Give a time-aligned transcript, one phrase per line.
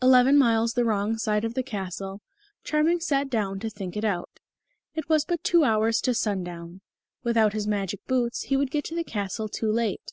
[0.00, 2.22] Eleven miles the wrong side of the castle,
[2.62, 4.38] Charming sat down to think it out.
[4.94, 6.80] It was but two hours to sundown.
[7.24, 10.12] Without his magic boots he would get to the castle too late.